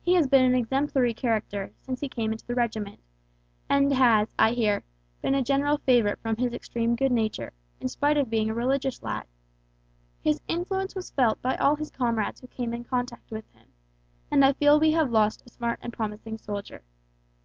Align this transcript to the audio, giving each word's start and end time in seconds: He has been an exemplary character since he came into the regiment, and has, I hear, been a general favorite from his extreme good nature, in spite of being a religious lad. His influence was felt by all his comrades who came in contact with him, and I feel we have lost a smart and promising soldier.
He 0.00 0.14
has 0.14 0.26
been 0.26 0.44
an 0.44 0.56
exemplary 0.56 1.14
character 1.14 1.70
since 1.78 2.00
he 2.00 2.08
came 2.08 2.32
into 2.32 2.44
the 2.44 2.56
regiment, 2.56 2.98
and 3.68 3.92
has, 3.92 4.34
I 4.36 4.50
hear, 4.50 4.82
been 5.22 5.36
a 5.36 5.44
general 5.44 5.76
favorite 5.78 6.18
from 6.18 6.34
his 6.38 6.52
extreme 6.52 6.96
good 6.96 7.12
nature, 7.12 7.52
in 7.80 7.86
spite 7.86 8.16
of 8.16 8.28
being 8.28 8.50
a 8.50 8.54
religious 8.54 9.00
lad. 9.00 9.28
His 10.20 10.40
influence 10.48 10.96
was 10.96 11.12
felt 11.12 11.40
by 11.40 11.54
all 11.54 11.76
his 11.76 11.92
comrades 11.92 12.40
who 12.40 12.48
came 12.48 12.74
in 12.74 12.82
contact 12.82 13.30
with 13.30 13.48
him, 13.52 13.68
and 14.28 14.44
I 14.44 14.54
feel 14.54 14.80
we 14.80 14.90
have 14.90 15.12
lost 15.12 15.44
a 15.46 15.50
smart 15.50 15.78
and 15.82 15.92
promising 15.92 16.38
soldier. 16.38 16.82